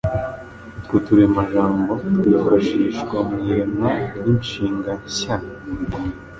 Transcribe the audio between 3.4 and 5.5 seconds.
iremwa ry’inshinga nshy